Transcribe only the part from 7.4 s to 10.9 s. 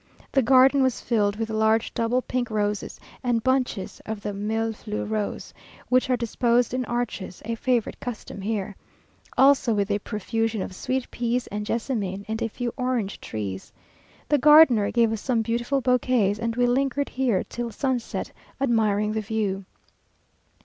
a favourite custom here, also with a profusion of